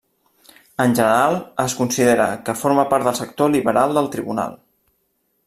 En 0.85 0.95
general, 0.99 1.37
es 1.65 1.75
considera 1.81 2.27
que 2.47 2.57
forma 2.63 2.87
part 2.95 3.09
del 3.09 3.19
sector 3.21 3.53
liberal 3.59 3.95
del 4.01 4.11
tribunal. 4.17 4.59